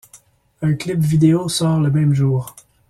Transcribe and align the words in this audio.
Un 0.63 0.73
clip 0.73 0.97
vidéo 0.97 1.47
sort 1.47 1.79
le 1.79 1.91
même 1.91 2.15
jour. 2.15 2.55